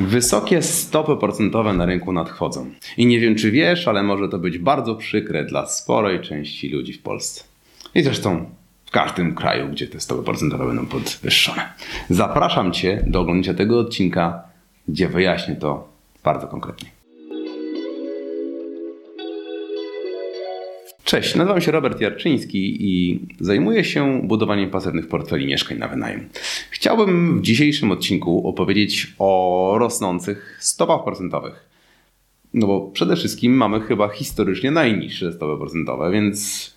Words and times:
Wysokie 0.00 0.62
stopy 0.62 1.16
procentowe 1.16 1.72
na 1.72 1.86
rynku 1.86 2.12
nadchodzą. 2.12 2.70
I 2.96 3.06
nie 3.06 3.20
wiem, 3.20 3.34
czy 3.34 3.50
wiesz, 3.50 3.88
ale 3.88 4.02
może 4.02 4.28
to 4.28 4.38
być 4.38 4.58
bardzo 4.58 4.94
przykre 4.94 5.44
dla 5.44 5.66
sporej 5.66 6.20
części 6.20 6.68
ludzi 6.68 6.92
w 6.92 7.02
Polsce. 7.02 7.44
I 7.94 8.02
zresztą 8.02 8.50
w 8.86 8.90
każdym 8.90 9.34
kraju, 9.34 9.68
gdzie 9.68 9.86
te 9.86 10.00
stopy 10.00 10.22
procentowe 10.22 10.66
będą 10.66 10.86
podwyższone. 10.86 11.72
Zapraszam 12.10 12.72
Cię 12.72 13.04
do 13.06 13.20
oglądania 13.20 13.54
tego 13.54 13.78
odcinka, 13.78 14.42
gdzie 14.88 15.08
wyjaśnię 15.08 15.56
to 15.56 15.88
bardzo 16.24 16.46
konkretnie. 16.46 16.99
Cześć, 21.10 21.34
nazywam 21.34 21.60
się 21.60 21.72
Robert 21.72 22.00
Jarczyński 22.00 22.76
i 22.80 23.20
zajmuję 23.40 23.84
się 23.84 24.20
budowaniem 24.24 24.70
pasywnych 24.70 25.08
portfeli 25.08 25.46
mieszkań 25.46 25.78
na 25.78 25.88
wynajem. 25.88 26.28
Chciałbym 26.70 27.38
w 27.38 27.42
dzisiejszym 27.42 27.90
odcinku 27.90 28.48
opowiedzieć 28.48 29.14
o 29.18 29.74
rosnących 29.78 30.58
stopach 30.60 31.04
procentowych. 31.04 31.68
No 32.54 32.66
bo 32.66 32.80
przede 32.80 33.16
wszystkim 33.16 33.52
mamy 33.52 33.80
chyba 33.80 34.08
historycznie 34.08 34.70
najniższe 34.70 35.32
stopy 35.32 35.58
procentowe, 35.58 36.10
więc 36.10 36.70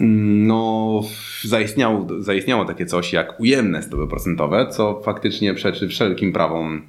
mm, 0.00 0.46
no, 0.46 1.02
zaistniało, 1.42 2.06
zaistniało 2.18 2.64
takie 2.64 2.86
coś 2.86 3.12
jak 3.12 3.40
ujemne 3.40 3.82
stopy 3.82 4.06
procentowe, 4.06 4.66
co 4.70 5.02
faktycznie 5.04 5.54
przeczy 5.54 5.88
wszelkim 5.88 6.32
prawom 6.32 6.82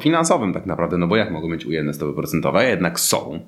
finansowym 0.00 0.52
tak 0.52 0.66
naprawdę, 0.66 0.98
no 0.98 1.06
bo 1.06 1.16
jak 1.16 1.30
mogą 1.30 1.48
być 1.50 1.66
ujemne 1.66 1.94
stopy 1.94 2.12
procentowe? 2.12 2.68
Jednak 2.68 3.00
są. 3.00 3.40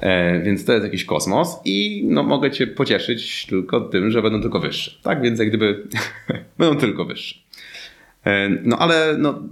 E, 0.00 0.40
więc 0.40 0.64
to 0.64 0.72
jest 0.72 0.84
jakiś 0.84 1.04
kosmos 1.04 1.56
i 1.64 2.04
no, 2.08 2.22
mogę 2.22 2.50
Cię 2.50 2.66
pocieszyć 2.66 3.46
tylko 3.46 3.80
tym, 3.80 4.10
że 4.10 4.22
będą 4.22 4.40
tylko 4.40 4.60
wyższe. 4.60 4.90
Tak, 5.02 5.22
więc 5.22 5.38
jak 5.38 5.48
gdyby 5.48 5.86
będą 6.58 6.80
tylko 6.80 7.04
wyższe. 7.04 7.34
E, 8.24 8.48
no 8.48 8.78
ale 8.78 9.16
no, 9.18 9.42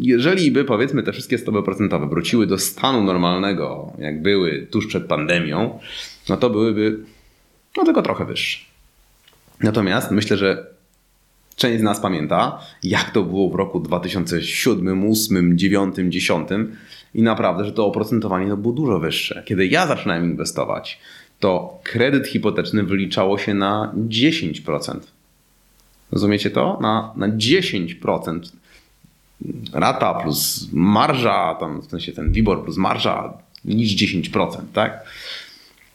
jeżeli 0.00 0.50
by 0.50 0.64
powiedzmy 0.64 1.02
te 1.02 1.12
wszystkie 1.12 1.38
stopy 1.38 1.62
procentowe 1.62 2.08
wróciły 2.08 2.46
do 2.46 2.58
stanu 2.58 3.04
normalnego, 3.04 3.92
jak 3.98 4.22
były 4.22 4.66
tuż 4.70 4.86
przed 4.86 5.06
pandemią, 5.06 5.78
no 6.28 6.36
to 6.36 6.50
byłyby 6.50 6.98
no 7.76 7.84
tylko 7.84 8.02
trochę 8.02 8.24
wyższe. 8.24 8.58
Natomiast 9.60 10.10
myślę, 10.10 10.36
że 10.36 10.66
część 11.56 11.80
z 11.80 11.82
nas 11.82 12.00
pamięta, 12.00 12.60
jak 12.82 13.10
to 13.10 13.22
było 13.22 13.50
w 13.50 13.54
roku 13.54 13.80
2007, 13.80 14.84
2008, 14.84 15.56
2009, 15.56 15.94
2010 15.94 16.48
i 17.14 17.22
naprawdę, 17.22 17.64
że 17.64 17.72
to 17.72 17.86
oprocentowanie 17.86 18.48
to 18.48 18.56
było 18.56 18.74
dużo 18.74 18.98
wyższe. 18.98 19.42
Kiedy 19.46 19.66
ja 19.66 19.86
zaczynałem 19.86 20.24
inwestować, 20.24 20.98
to 21.40 21.80
kredyt 21.82 22.26
hipoteczny 22.26 22.82
wyliczało 22.82 23.38
się 23.38 23.54
na 23.54 23.92
10%. 24.08 25.00
Rozumiecie 26.12 26.50
to? 26.50 26.78
Na, 26.80 27.12
na 27.16 27.28
10%. 27.28 28.40
Rata 29.72 30.14
plus 30.14 30.68
marża, 30.72 31.54
tam 31.60 31.80
w 31.80 31.86
sensie 31.86 32.12
ten 32.12 32.32
WIBOR 32.32 32.64
plus 32.64 32.76
marża 32.76 33.32
niż 33.64 33.96
10%, 33.96 34.60
tak? 34.72 35.04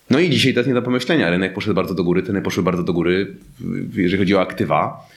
No 0.09 0.20
i 0.20 0.30
dzisiaj 0.30 0.53
to 0.53 0.59
jest 0.59 0.67
nie 0.67 0.73
do 0.73 0.81
pomyślenia. 0.81 1.30
Rynek 1.30 1.53
poszedł 1.53 1.75
bardzo 1.75 1.94
do 1.94 2.03
góry, 2.03 2.23
ceny 2.23 2.42
poszły 2.42 2.64
bardzo 2.64 2.83
do 2.83 2.94
góry, 2.94 3.36
jeżeli 3.95 4.17
chodzi 4.17 4.36
o 4.36 4.42
aktywa. 4.42 5.08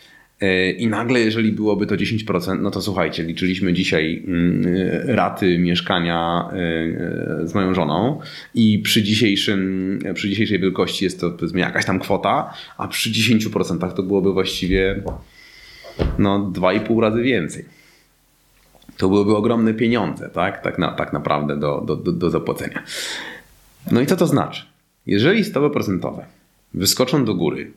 I 0.79 0.87
nagle, 0.87 1.21
jeżeli 1.21 1.53
byłoby 1.53 1.87
to 1.87 1.95
10%, 1.95 2.61
no 2.61 2.71
to 2.71 2.83
słuchajcie, 2.83 3.23
liczyliśmy 3.23 3.73
dzisiaj 3.73 4.23
mm, 4.27 4.63
raty 5.07 5.59
mieszkania 5.59 6.49
e, 6.53 7.49
z 7.49 7.55
moją 7.55 7.75
żoną 7.75 8.21
i 8.55 8.79
przy, 8.79 9.03
dzisiejszym, 9.03 9.99
przy 10.15 10.29
dzisiejszej 10.29 10.59
wielkości 10.59 11.05
jest 11.05 11.21
to 11.21 11.31
powiedzmy 11.31 11.61
jakaś 11.61 11.85
tam 11.85 11.99
kwota, 11.99 12.55
a 12.79 12.89
przy 12.89 13.11
10% 13.11 13.93
to 13.93 14.03
byłoby 14.03 14.33
właściwie 14.33 15.03
no 16.19 16.51
2,5 16.55 17.01
razy 17.01 17.23
więcej. 17.23 17.65
To 18.97 19.09
byłyby 19.09 19.37
ogromne 19.37 19.75
pieniądze, 19.75 20.31
tak, 20.31 20.63
tak, 20.63 20.79
na, 20.79 20.93
tak 20.93 21.13
naprawdę 21.13 21.57
do, 21.57 21.81
do, 21.87 21.97
do 22.13 22.31
zapłacenia. 22.31 22.83
No 23.93 24.01
i 24.01 24.07
co 24.07 24.17
to 24.17 24.27
znaczy? 24.27 24.63
Jeżeli 25.07 25.45
stopy 25.45 25.71
procentowe 25.71 26.25
wyskoczą 26.75 27.25
do 27.25 27.35
góry 27.35 27.73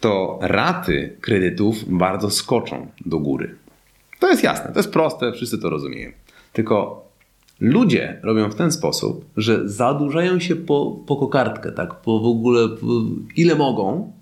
to 0.00 0.38
raty 0.42 1.16
kredytów 1.20 1.98
bardzo 1.98 2.30
skoczą 2.30 2.86
do 3.06 3.18
góry. 3.18 3.54
To 4.18 4.28
jest 4.28 4.42
jasne, 4.42 4.72
to 4.72 4.78
jest 4.78 4.92
proste, 4.92 5.32
wszyscy 5.32 5.58
to 5.58 5.70
rozumieją. 5.70 6.10
Tylko 6.52 7.04
ludzie 7.60 8.20
robią 8.22 8.50
w 8.50 8.54
ten 8.54 8.72
sposób, 8.72 9.24
że 9.36 9.68
zadłużają 9.68 10.40
się 10.40 10.56
po, 10.56 10.96
po 11.06 11.16
kokardkę, 11.16 11.72
tak, 11.72 11.94
po 11.94 12.20
w 12.20 12.26
ogóle 12.26 12.68
po 12.68 12.86
ile 13.36 13.54
mogą, 13.54 14.12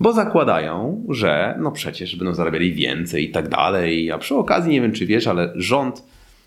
bo 0.00 0.12
zakładają, 0.12 1.04
że 1.08 1.58
no 1.60 1.72
przecież 1.72 2.16
będą 2.16 2.34
zarabiali 2.34 2.74
więcej 2.74 3.24
i 3.24 3.30
tak 3.30 3.48
dalej. 3.48 4.10
A 4.10 4.18
przy 4.18 4.34
okazji, 4.34 4.72
nie 4.72 4.80
wiem 4.80 4.92
czy 4.92 5.06
wiesz, 5.06 5.26
ale 5.26 5.52
rząd 5.56 6.02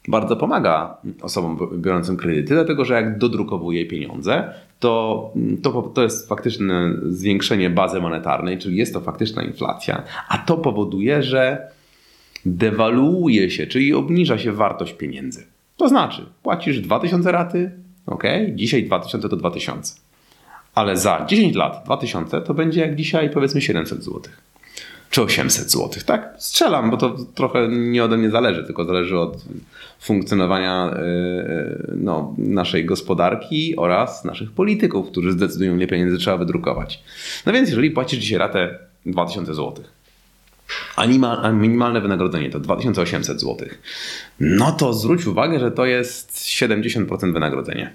bardzo 0.07 0.35
pomaga 0.35 0.97
osobom 1.21 1.57
biorącym 1.77 2.17
kredyty, 2.17 2.53
dlatego 2.53 2.85
że 2.85 2.93
jak 2.93 3.17
dodrukowuje 3.17 3.85
pieniądze, 3.85 4.53
to, 4.79 5.33
to, 5.63 5.81
to 5.81 6.03
jest 6.03 6.29
faktyczne 6.29 6.93
zwiększenie 7.03 7.69
bazy 7.69 8.01
monetarnej, 8.01 8.57
czyli 8.57 8.77
jest 8.77 8.93
to 8.93 9.01
faktyczna 9.01 9.43
inflacja, 9.43 10.03
a 10.29 10.37
to 10.37 10.57
powoduje, 10.57 11.23
że 11.23 11.67
dewaluuje 12.45 13.51
się, 13.51 13.67
czyli 13.67 13.93
obniża 13.93 14.37
się 14.37 14.51
wartość 14.51 14.93
pieniędzy. 14.93 15.45
To 15.77 15.89
znaczy, 15.89 16.25
płacisz 16.43 16.79
2000 16.79 17.31
raty, 17.31 17.71
ok, 18.05 18.23
dzisiaj 18.53 18.83
2000 18.83 19.29
to 19.29 19.35
2000, 19.35 19.95
ale 20.75 20.97
za 20.97 21.25
10 21.29 21.55
lat 21.55 21.81
2000 21.85 22.41
to 22.41 22.53
będzie 22.53 22.81
jak 22.81 22.95
dzisiaj 22.95 23.29
powiedzmy 23.29 23.61
700 23.61 24.03
złotych 24.03 24.41
czy 25.09 25.21
800 25.21 25.71
zł, 25.71 26.03
tak? 26.05 26.35
Strzelam, 26.37 26.91
bo 26.91 26.97
to 26.97 27.17
trochę 27.35 27.67
nie 27.67 28.03
ode 28.03 28.17
mnie 28.17 28.29
zależy, 28.29 28.63
tylko 28.63 28.85
zależy 28.85 29.19
od 29.19 29.45
funkcjonowania 29.99 30.91
e, 30.91 30.99
e, 30.99 31.77
no, 31.95 32.35
naszej 32.37 32.85
gospodarki 32.85 33.75
oraz 33.77 34.25
naszych 34.25 34.51
polityków, 34.51 35.11
którzy 35.11 35.31
zdecydują, 35.31 35.75
ile 35.75 35.87
pieniędzy 35.87 36.17
trzeba 36.17 36.37
wydrukować. 36.37 37.03
No 37.45 37.53
więc 37.53 37.69
jeżeli 37.69 37.91
płacisz 37.91 38.19
dzisiaj 38.19 38.37
ratę 38.37 38.79
2000 39.05 39.53
zł, 39.53 39.73
a 40.95 41.05
minimalne 41.51 42.01
wynagrodzenie 42.01 42.49
to 42.49 42.59
2800 42.59 43.41
zł, 43.41 43.67
no 44.39 44.71
to 44.71 44.93
zwróć 44.93 45.27
uwagę, 45.27 45.59
że 45.59 45.71
to 45.71 45.85
jest 45.85 46.37
70% 46.37 47.33
wynagrodzenia 47.33 47.89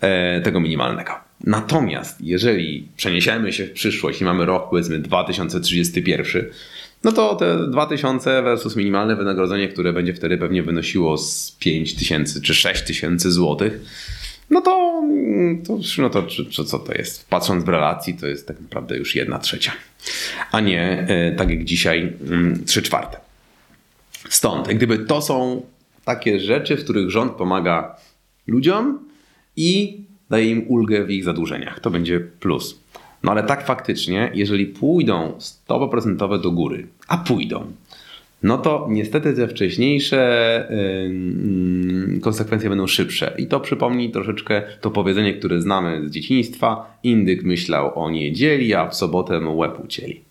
e, 0.00 0.40
tego 0.40 0.60
minimalnego. 0.60 1.12
Natomiast 1.46 2.20
jeżeli 2.20 2.88
przeniesiemy 2.96 3.52
się 3.52 3.66
w 3.66 3.72
przyszłość 3.72 4.20
i 4.20 4.24
mamy 4.24 4.44
rok 4.44 4.70
powiedzmy 4.70 4.98
2031, 4.98 6.44
no 7.04 7.12
to 7.12 7.34
te 7.34 7.70
2000 7.70 8.42
versus 8.42 8.76
minimalne 8.76 9.16
wynagrodzenie, 9.16 9.68
które 9.68 9.92
będzie 9.92 10.14
wtedy 10.14 10.38
pewnie 10.38 10.62
wynosiło 10.62 11.18
z 11.18 11.56
5000 11.60 12.40
czy 12.40 12.54
6000 12.54 13.30
złotych, 13.30 13.80
no 14.50 14.60
to, 14.60 15.02
to, 15.66 15.78
no 15.98 16.10
to 16.10 16.22
czy, 16.22 16.64
co 16.64 16.78
to 16.78 16.94
jest? 16.94 17.28
Patrząc 17.28 17.64
w 17.64 17.68
relacji, 17.68 18.14
to 18.14 18.26
jest 18.26 18.48
tak 18.48 18.60
naprawdę 18.60 18.96
już 18.96 19.16
jedna 19.16 19.38
trzecia, 19.38 19.72
a 20.52 20.60
nie 20.60 21.06
e, 21.08 21.32
tak 21.32 21.50
jak 21.50 21.64
dzisiaj 21.64 22.12
mm, 22.30 22.64
trzy 22.64 22.82
czwarte. 22.82 23.16
Stąd, 24.28 24.68
jak 24.68 24.76
gdyby 24.76 24.98
to 24.98 25.22
są 25.22 25.66
takie 26.04 26.40
rzeczy, 26.40 26.76
w 26.76 26.84
których 26.84 27.10
rząd 27.10 27.32
pomaga 27.32 27.96
ludziom 28.46 29.08
i 29.56 30.04
daje 30.30 30.50
im 30.50 30.64
ulgę 30.68 31.04
w 31.04 31.10
ich 31.10 31.24
zadłużeniach. 31.24 31.80
To 31.80 31.90
będzie 31.90 32.20
plus. 32.20 32.80
No 33.22 33.32
ale 33.32 33.42
tak 33.42 33.66
faktycznie, 33.66 34.30
jeżeli 34.34 34.66
pójdą 34.66 35.32
stopy 35.38 35.90
procentowe 35.90 36.38
do 36.38 36.50
góry, 36.50 36.86
a 37.08 37.16
pójdą, 37.16 37.72
no 38.42 38.58
to 38.58 38.86
niestety 38.90 39.34
te 39.34 39.48
wcześniejsze 39.48 40.68
yy, 42.12 42.20
konsekwencje 42.20 42.68
będą 42.68 42.86
szybsze. 42.86 43.34
I 43.38 43.46
to 43.46 43.60
przypomni 43.60 44.10
troszeczkę 44.10 44.62
to 44.80 44.90
powiedzenie, 44.90 45.34
które 45.34 45.60
znamy 45.60 46.08
z 46.08 46.10
dzieciństwa. 46.10 46.98
Indyk 47.02 47.42
myślał 47.42 47.98
o 48.04 48.10
niedzieli, 48.10 48.74
a 48.74 48.88
w 48.88 48.94
sobotę 48.94 49.38
łeb 49.38 49.84
ucięli. 49.84 50.23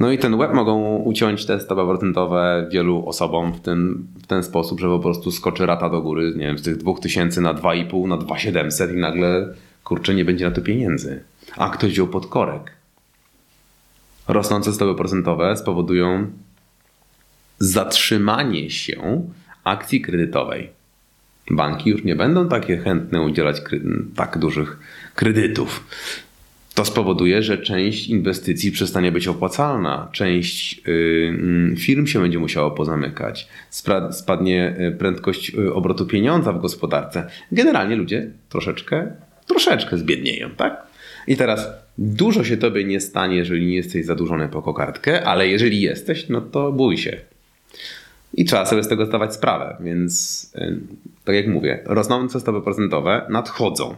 No 0.00 0.10
i 0.12 0.18
ten 0.18 0.34
łeb 0.34 0.54
mogą 0.54 0.96
uciąć 0.96 1.46
te 1.46 1.60
stopy 1.60 1.82
procentowe 1.82 2.68
wielu 2.72 3.06
osobom 3.06 3.52
w 3.52 3.60
ten, 3.60 4.06
w 4.22 4.26
ten 4.26 4.42
sposób, 4.42 4.80
że 4.80 4.88
po 4.88 4.98
prostu 4.98 5.30
skoczy 5.30 5.66
rata 5.66 5.90
do 5.90 6.02
góry, 6.02 6.32
nie 6.36 6.46
wiem, 6.46 6.58
z 6.58 6.62
tych 6.62 6.76
2000 6.76 7.40
na 7.40 7.54
2,5, 7.54 8.08
na 8.08 8.16
2700 8.16 8.92
i 8.92 8.96
nagle 8.96 9.54
kurczę 9.84 10.14
nie 10.14 10.24
będzie 10.24 10.44
na 10.44 10.54
to 10.54 10.60
pieniędzy. 10.60 11.24
A 11.56 11.70
ktoś 11.70 11.90
wziął 11.90 12.06
pod 12.06 12.26
korek. 12.26 12.72
Rosnące 14.28 14.72
stopy 14.72 14.94
procentowe 14.98 15.56
spowodują 15.56 16.26
zatrzymanie 17.58 18.70
się 18.70 19.28
akcji 19.64 20.00
kredytowej. 20.00 20.70
Banki 21.50 21.90
już 21.90 22.04
nie 22.04 22.16
będą 22.16 22.48
takie 22.48 22.78
chętne 22.78 23.22
udzielać 23.22 23.62
tak 24.16 24.38
dużych 24.38 24.78
kredytów 25.14 25.84
to 26.80 26.84
spowoduje, 26.84 27.42
że 27.42 27.58
część 27.58 28.08
inwestycji 28.08 28.72
przestanie 28.72 29.12
być 29.12 29.28
opłacalna, 29.28 30.08
część 30.12 30.80
y, 30.88 31.74
firm 31.78 32.06
się 32.06 32.20
będzie 32.20 32.38
musiało 32.38 32.70
pozamykać, 32.70 33.48
spadnie 34.12 34.76
y, 34.80 34.92
prędkość 34.92 35.54
y, 35.54 35.74
obrotu 35.74 36.06
pieniądza 36.06 36.52
w 36.52 36.60
gospodarce. 36.60 37.26
Generalnie 37.52 37.96
ludzie 37.96 38.30
troszeczkę, 38.48 39.12
troszeczkę 39.46 39.98
zbiednieją, 39.98 40.50
tak? 40.50 40.82
I 41.26 41.36
teraz 41.36 41.68
dużo 41.98 42.44
się 42.44 42.56
tobie 42.56 42.84
nie 42.84 43.00
stanie, 43.00 43.36
jeżeli 43.36 43.66
nie 43.66 43.76
jesteś 43.76 44.06
zadłużony 44.06 44.48
po 44.48 44.62
kokardkę, 44.62 45.24
ale 45.24 45.48
jeżeli 45.48 45.80
jesteś, 45.80 46.28
no 46.28 46.40
to 46.40 46.72
bój 46.72 46.98
się. 46.98 47.16
I 48.34 48.44
trzeba 48.44 48.66
sobie 48.66 48.82
z 48.82 48.88
tego 48.88 49.06
zdawać 49.06 49.34
sprawę. 49.34 49.76
Więc, 49.80 50.52
tak 51.24 51.34
jak 51.34 51.46
mówię, 51.46 51.82
rosnące 51.84 52.40
stopy 52.40 52.60
procentowe 52.60 53.26
nadchodzą. 53.28 53.96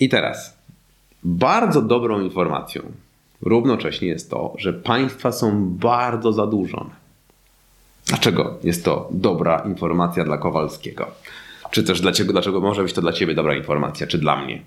I 0.00 0.08
teraz, 0.08 0.57
bardzo 1.22 1.82
dobrą 1.82 2.20
informacją 2.20 2.82
równocześnie 3.42 4.08
jest 4.08 4.30
to, 4.30 4.54
że 4.58 4.72
państwa 4.72 5.32
są 5.32 5.68
bardzo 5.70 6.32
zadłużone. 6.32 6.90
Dlaczego 8.06 8.58
jest 8.64 8.84
to 8.84 9.08
dobra 9.10 9.58
informacja 9.58 10.24
dla 10.24 10.38
Kowalskiego? 10.38 11.06
Czy 11.70 11.82
też 11.82 12.00
dlaczego, 12.00 12.32
dlaczego 12.32 12.60
może 12.60 12.82
być 12.82 12.92
to 12.92 13.00
dla 13.00 13.12
Ciebie 13.12 13.34
dobra 13.34 13.56
informacja, 13.56 14.06
czy 14.06 14.18
dla 14.18 14.44
mnie? 14.44 14.62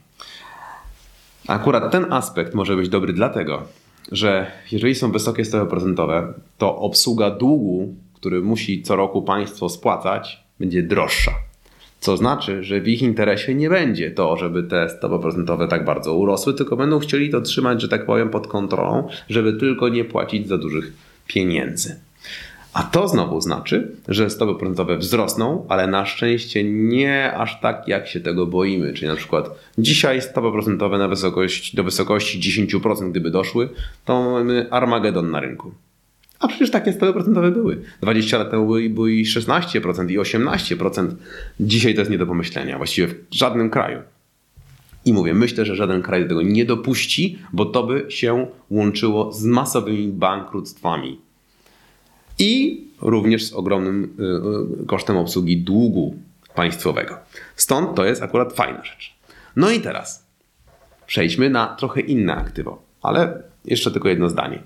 Akurat 1.48 1.92
ten 1.92 2.13
aspekt 2.13 2.54
może 2.54 2.75
być 2.75 2.89
dobry 2.89 3.13
dlatego, 3.13 3.63
że 4.12 4.51
jeżeli 4.71 4.95
są 4.95 5.12
wysokie 5.12 5.45
stopy 5.45 5.69
procentowe, 5.69 6.33
to 6.57 6.77
obsługa 6.77 7.30
długu, 7.30 7.95
który 8.13 8.42
musi 8.42 8.81
co 8.81 8.95
roku 8.95 9.21
państwo 9.21 9.69
spłacać, 9.69 10.44
będzie 10.59 10.83
droższa. 10.83 11.31
Co 12.01 12.18
znaczy, 12.18 12.63
że 12.63 12.81
w 12.81 12.88
ich 12.88 13.01
interesie 13.01 13.56
nie 13.56 13.69
będzie 13.69 14.12
to, 14.12 14.38
żeby 14.38 14.63
te 14.63 14.89
stopy 14.89 15.19
procentowe 15.19 15.68
tak 15.68 15.86
bardzo 15.86 16.13
urosły, 16.13 16.53
tylko 16.53 16.75
będą 16.75 17.00
chcieli 17.00 17.30
to 17.30 17.42
trzymać, 17.42 17.81
że 17.81 17.88
tak 17.88 18.06
powiem, 18.06 18.30
pod 18.30 18.48
kontrolą, 18.48 19.07
żeby 19.30 19.53
tylko 19.53 19.89
nie 19.89 20.06
płacić 20.06 20.48
za 20.48 20.57
dużych 20.57 20.94
pieniędzy. 21.27 22.00
A 22.74 22.83
to 22.83 23.07
znowu 23.07 23.42
znaczy, 23.42 23.92
że 24.07 24.30
stopy 24.30 24.56
procentowe 24.59 24.98
wzrosną, 24.98 25.65
ale 25.69 25.88
na 25.88 26.06
szczęście 26.06 26.63
nie 26.63 27.33
aż 27.33 27.59
tak, 27.62 27.88
jak 27.88 28.07
się 28.07 28.19
tego 28.19 28.45
boimy. 28.45 28.94
Czyli 28.94 29.07
na 29.07 29.15
przykład 29.15 29.50
dzisiaj 29.77 30.21
stopy 30.21 30.51
procentowe 30.51 30.97
na 30.97 31.07
wysokość, 31.07 31.75
do 31.75 31.83
wysokości 31.83 32.68
10%, 32.68 33.12
gdyby 33.12 33.31
doszły, 33.31 33.69
to 34.06 34.31
mamy 34.31 34.68
Armagedon 34.71 35.31
na 35.31 35.39
rynku. 35.39 35.71
A 36.42 36.48
przecież 36.48 36.72
takie 36.72 36.94
procentowe 36.94 37.52
były. 37.52 37.82
20 38.02 38.38
lat 38.38 38.52
temu 38.52 38.66
były, 38.66 38.90
były 38.90 39.14
i 39.14 39.26
16% 39.26 40.12
i 40.12 40.20
18%. 40.20 41.08
Dzisiaj 41.60 41.94
to 41.94 42.02
jest 42.02 42.12
nie 42.12 42.18
do 42.18 42.26
pomyślenia, 42.26 42.78
właściwie 42.78 43.08
w 43.08 43.16
żadnym 43.32 43.70
kraju. 43.70 44.00
I 45.06 45.14
mówię, 45.14 45.34
myślę, 45.34 45.66
że 45.66 45.76
żaden 45.76 46.02
kraj 46.02 46.22
do 46.22 46.28
tego 46.28 46.42
nie 46.42 46.66
dopuści, 46.66 47.40
bo 47.54 47.66
to 47.66 47.84
by 47.84 48.06
się 48.10 48.48
łączyło 48.70 49.34
z 49.34 49.46
masowymi 49.46 50.08
bankructwami 50.08 51.20
i 52.40 52.82
również 53.02 53.46
z 53.46 53.54
ogromnym 53.54 54.04
y, 54.04 54.84
y, 54.84 54.86
kosztem 54.86 55.18
obsługi 55.18 55.58
długu 55.58 56.16
państwowego. 56.56 57.18
Stąd 57.56 57.96
to 57.96 58.06
jest 58.06 58.24
akurat 58.24 58.54
fajna 58.54 58.84
rzecz. 58.84 59.16
No 59.56 59.72
i 59.72 59.80
teraz 59.80 60.26
przejdźmy 61.08 61.50
na 61.50 61.76
trochę 61.76 62.02
inne 62.02 62.36
aktywo, 62.36 62.82
ale 63.02 63.44
jeszcze 63.66 63.92
tylko 63.92 64.10
jedno 64.10 64.30
zdanie. 64.30 64.60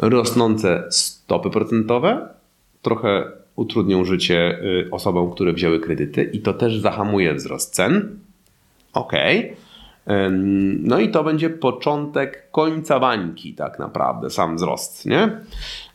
Rosnące 0.00 0.84
stopy 0.90 1.50
procentowe 1.50 2.28
trochę 2.82 3.24
utrudnią 3.56 4.04
życie 4.04 4.58
y, 4.62 4.88
osobom, 4.90 5.30
które 5.30 5.52
wzięły 5.52 5.80
kredyty 5.80 6.24
i 6.24 6.40
to 6.40 6.54
też 6.54 6.78
zahamuje 6.78 7.34
wzrost 7.34 7.74
cen. 7.74 8.18
Ok. 8.92 9.12
No 10.82 10.98
i 10.98 11.08
to 11.08 11.24
będzie 11.24 11.50
początek 11.50 12.50
końca 12.50 13.00
bańki, 13.00 13.54
tak 13.54 13.78
naprawdę, 13.78 14.30
sam 14.30 14.56
wzrost, 14.56 15.06
nie? 15.06 15.40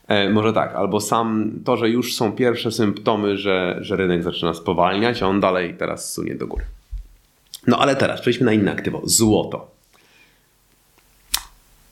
E, 0.07 0.29
może 0.29 0.53
tak, 0.53 0.75
albo 0.75 1.01
sam 1.01 1.51
to, 1.65 1.77
że 1.77 1.89
już 1.89 2.15
są 2.15 2.31
pierwsze 2.31 2.71
symptomy, 2.71 3.37
że, 3.37 3.77
że 3.81 3.95
rynek 3.95 4.23
zaczyna 4.23 4.53
spowalniać, 4.53 5.23
a 5.23 5.27
on 5.27 5.39
dalej 5.39 5.75
teraz 5.77 6.13
sunie 6.13 6.35
do 6.35 6.47
góry. 6.47 6.65
No 7.67 7.79
ale 7.79 7.95
teraz 7.95 8.21
przejdźmy 8.21 8.45
na 8.45 8.53
inne 8.53 8.71
aktywo. 8.71 9.01
Złoto. 9.03 9.74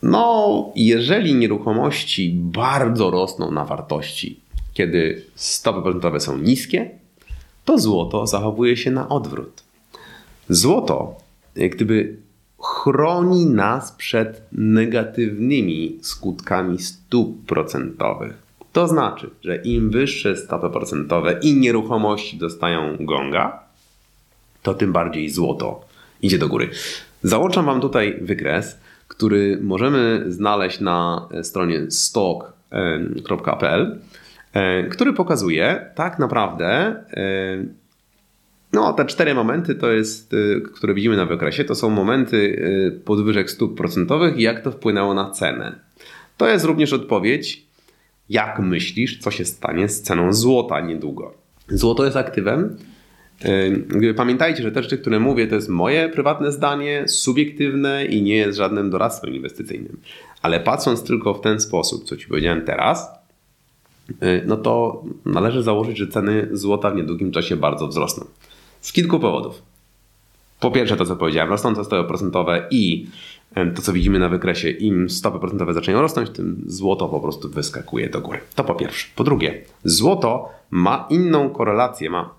No, 0.04 0.72
jeżeli 0.76 1.36
nieruchomości 1.36 2.32
bardzo 2.36 3.12
rosną 3.12 3.52
na 3.52 3.66
wartości, 3.66 4.40
kiedy 4.74 5.26
stopy 5.36 5.82
procentowe 5.82 6.20
są 6.20 6.38
niskie, 6.38 6.90
to 7.66 7.80
złoto 7.80 8.28
zachowuje 8.28 8.78
się 8.78 8.92
na 8.92 9.10
odwrót. 9.10 9.64
Złoto, 10.50 11.16
jak 11.56 11.76
gdyby 11.76 12.18
chroni 12.60 13.46
nas 13.46 13.92
przed 13.92 14.42
negatywnymi 14.52 15.98
skutkami 16.02 16.80
stóp 16.80 17.46
procentowych. 17.46 18.44
To 18.74 18.88
znaczy, 18.88 19.30
że 19.42 19.56
im 19.56 19.90
wyższe 19.90 20.38
stopy 20.38 20.70
procentowe 20.70 21.40
i 21.42 21.54
nieruchomości 21.54 22.38
dostają 22.38 22.98
gonga, 23.00 23.60
to 24.64 24.74
tym 24.74 24.94
bardziej 24.94 25.30
złoto 25.30 25.82
idzie 26.22 26.38
do 26.38 26.48
góry. 26.48 26.70
Załączam 27.24 27.66
Wam 27.66 27.82
tutaj 27.82 28.20
wykres, 28.22 28.78
który 29.15 29.60
możemy 29.62 30.24
znaleźć 30.27 30.80
na 30.80 31.27
stronie 31.44 31.92
stock.pl, 31.92 32.39
e, 34.54 34.83
który 34.83 35.13
pokazuje 35.13 35.92
tak 35.95 36.19
naprawdę 36.19 36.68
e, 36.68 37.65
no, 38.74 38.94
te 38.94 39.06
cztery 39.06 39.33
momenty 39.33 39.75
to 39.75 39.92
jest, 39.92 40.36
które 40.75 40.94
widzimy 40.94 41.18
na 41.18 41.25
wykresie, 41.25 41.63
to 41.63 41.75
są 41.75 41.89
momenty 41.89 42.63
podwyżek 43.06 43.51
stóp 43.51 43.77
procentowych 43.77 44.38
i 44.38 44.42
jak 44.42 44.62
to 44.62 44.71
wpłynęło 44.71 45.13
na 45.13 45.31
cenę. 45.31 45.80
To 46.38 46.48
jest 46.48 46.65
również 46.65 46.94
odpowiedź, 46.94 47.65
jak 48.30 48.60
myślisz, 48.60 49.19
co 49.19 49.31
się 49.31 49.45
stanie 49.45 49.89
z 49.89 50.01
ceną 50.01 50.33
złota 50.33 50.81
niedługo. 50.81 51.33
Złoto 51.69 52.06
jest 52.06 52.18
aktywem. 52.18 52.77
Y, 53.46 54.14
pamiętajcie, 54.14 54.64
że 54.64 54.72
te 54.72 54.84
rzeczy, 54.84 54.98
które 54.98 55.20
mówię, 55.20 55.48
to 55.48 55.56
jest 55.56 55.70
moje 55.70 56.10
prywatne 56.10 56.52
zdanie, 56.52 57.04
subiektywne 57.08 58.06
i 58.06 58.22
nie 58.22 58.36
jest 58.36 58.58
żadnym 58.58 58.90
doradztwem 58.90 59.36
inwestycyjnym. 59.36 59.98
Ale 60.42 60.60
patrząc 60.60 61.04
tylko 61.04 61.34
w 61.34 61.42
ten 61.42 61.60
sposób, 61.60 62.04
co 62.04 62.18
Ci 62.18 62.28
powiedziałem 62.28 62.62
teraz, 62.66 63.10
no 64.46 64.58
to 64.58 65.04
należy 65.26 65.64
założyć, 65.64 65.98
że 65.98 66.08
ceny 66.08 66.50
złota 66.52 66.92
w 66.92 66.96
niedługim 66.96 67.32
czasie 67.32 67.56
bardzo 67.56 67.88
wzrosną. 67.88 68.26
Z 68.82 68.92
kilku 68.92 69.20
powodów. 69.20 69.62
Po 70.60 70.72
pierwsze 70.72 70.96
to, 70.96 71.06
co 71.06 71.16
powiedziałem, 71.16 71.50
rosnące 71.50 71.84
stopy 71.84 72.08
procentowe 72.08 72.68
i 72.72 73.08
to, 73.76 73.82
co 73.82 73.94
widzimy 73.94 74.20
na 74.20 74.30
wykresie, 74.30 74.70
im 74.70 75.10
stopy 75.10 75.40
procentowe 75.40 75.74
zaczynają 75.74 76.02
rosnąć, 76.02 76.30
tym 76.30 76.64
złoto 76.68 77.10
po 77.10 77.20
prostu 77.20 77.50
wyskakuje 77.50 78.10
do 78.10 78.22
góry. 78.22 78.40
To 78.56 78.64
po 78.64 78.76
pierwsze. 78.76 79.08
Po 79.16 79.24
drugie, 79.24 79.62
złoto 79.84 80.50
ma 80.72 81.08
inną 81.10 81.50
korelację, 81.50 82.10
ma 82.10 82.30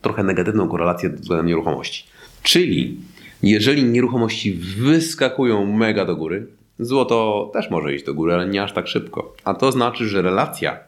trochę 0.00 0.22
negatywną 0.22 0.68
korelację 0.68 1.10
względem 1.10 1.46
nieruchomości. 1.46 2.04
Czyli 2.42 2.96
jeżeli 3.42 3.84
nieruchomości 3.84 4.52
wyskakują 4.52 5.66
mega 5.66 6.04
do 6.04 6.16
góry, 6.16 6.46
złoto 6.78 7.50
też 7.52 7.70
może 7.70 7.94
iść 7.94 8.04
do 8.04 8.14
góry, 8.14 8.34
ale 8.34 8.48
nie 8.48 8.62
aż 8.62 8.72
tak 8.72 8.88
szybko. 8.88 9.34
A 9.44 9.54
to 9.54 9.72
znaczy, 9.72 10.08
że 10.08 10.22
relacja 10.22 10.78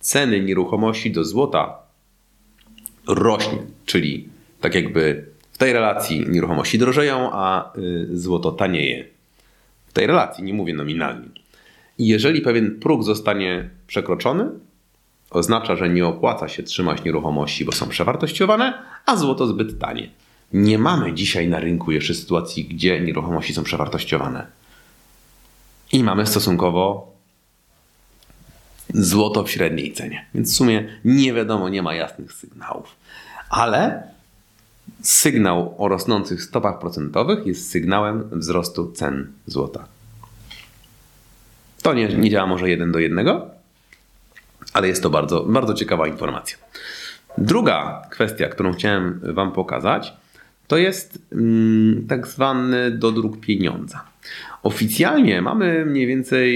ceny 0.00 0.40
nieruchomości 0.40 1.10
do 1.10 1.24
złota 1.24 1.78
rośnie, 3.08 3.58
czyli 3.86 4.28
tak 4.60 4.74
jakby 4.74 5.26
w 5.52 5.58
tej 5.58 5.72
relacji 5.72 6.26
nieruchomości 6.28 6.78
drożeją, 6.78 7.30
a 7.32 7.72
y, 7.78 8.08
złoto 8.18 8.52
tanieje. 8.52 9.04
W 9.86 9.92
tej 9.92 10.06
relacji, 10.06 10.44
nie 10.44 10.54
mówię 10.54 10.74
nominalnie. 10.74 11.28
Jeżeli 11.98 12.40
pewien 12.40 12.78
próg 12.80 13.02
zostanie 13.02 13.70
przekroczony, 13.86 14.50
oznacza, 15.32 15.76
że 15.76 15.88
nie 15.88 16.06
opłaca 16.06 16.48
się 16.48 16.62
trzymać 16.62 17.04
nieruchomości, 17.04 17.64
bo 17.64 17.72
są 17.72 17.88
przewartościowane, 17.88 18.82
a 19.06 19.16
złoto 19.16 19.46
zbyt 19.46 19.78
tanie. 19.78 20.10
Nie 20.52 20.78
mamy 20.78 21.12
dzisiaj 21.12 21.48
na 21.48 21.60
rynku 21.60 21.92
jeszcze 21.92 22.14
sytuacji, 22.14 22.64
gdzie 22.64 23.00
nieruchomości 23.00 23.54
są 23.54 23.62
przewartościowane. 23.62 24.46
I 25.92 26.04
mamy 26.04 26.26
stosunkowo 26.26 27.12
złoto 28.94 29.44
w 29.44 29.50
średniej 29.50 29.92
cenie. 29.92 30.26
Więc 30.34 30.52
w 30.52 30.56
sumie 30.56 30.88
nie 31.04 31.32
wiadomo, 31.32 31.68
nie 31.68 31.82
ma 31.82 31.94
jasnych 31.94 32.32
sygnałów. 32.32 32.96
Ale 33.50 34.02
sygnał 35.02 35.74
o 35.78 35.88
rosnących 35.88 36.42
stopach 36.42 36.78
procentowych 36.78 37.46
jest 37.46 37.70
sygnałem 37.70 38.28
wzrostu 38.32 38.92
cen 38.92 39.32
złota. 39.46 39.84
To 41.82 41.94
nie, 41.94 42.08
nie 42.08 42.30
działa 42.30 42.46
może 42.46 42.70
jeden 42.70 42.92
do 42.92 42.98
jednego, 42.98 43.50
ale 44.72 44.88
jest 44.88 45.02
to 45.02 45.10
bardzo, 45.10 45.44
bardzo 45.44 45.74
ciekawa 45.74 46.08
informacja. 46.08 46.58
Druga 47.38 48.02
kwestia, 48.10 48.48
którą 48.48 48.72
chciałem 48.72 49.20
Wam 49.22 49.52
pokazać, 49.52 50.12
to 50.66 50.76
jest 50.76 51.18
mm, 51.32 52.06
tak 52.08 52.26
zwany 52.26 52.90
dodruk 52.90 53.40
pieniądza. 53.40 54.04
Oficjalnie 54.62 55.42
mamy 55.42 55.86
mniej 55.86 56.06
więcej 56.06 56.52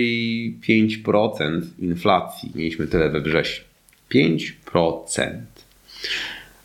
5% 0.69 1.63
inflacji. 1.79 2.53
Mieliśmy 2.55 2.87
tyle 2.87 3.11
we 3.11 3.21
wrześniu. 3.21 3.65
5%. 4.15 5.31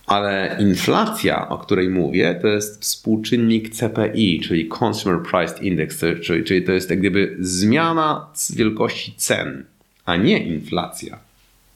Ale 0.08 0.58
inflacja, 0.60 1.50
o 1.50 1.58
której 1.58 1.89
mówię, 1.89 2.39
to 2.41 2.48
jest 2.48 2.81
współczynnik 2.81 3.70
CPI, 3.70 4.39
czyli 4.39 4.70
Consumer 4.79 5.20
Price 5.22 5.63
Index, 5.63 6.03
czyli, 6.22 6.43
czyli 6.43 6.63
to 6.63 6.72
jest 6.72 6.89
jak 6.89 7.00
gdyby 7.00 7.38
zmiana 7.39 8.27
wielkości 8.55 9.13
cen, 9.17 9.65
a 10.05 10.15
nie 10.15 10.46
inflacja. 10.46 11.20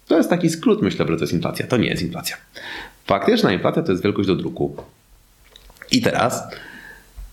To 0.08 0.18
jest 0.18 0.30
taki 0.30 0.50
skrót, 0.50 0.82
myślę, 0.82 1.06
że 1.08 1.16
to 1.16 1.24
jest 1.24 1.34
inflacja. 1.34 1.68
To 1.68 1.78
nie 1.78 1.88
jest 1.88 2.04
inflacja. 2.04 2.38
Faktyczna 3.06 3.54
inflacja 3.54 3.84
to 3.84 3.92
jest 3.92 4.04
wielkość 4.04 4.28
do 4.28 4.36
druku. 4.36 4.76
I 5.92 6.02
teraz 6.02 6.44